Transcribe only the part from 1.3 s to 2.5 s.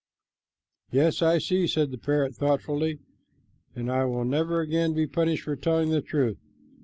see," said the parrot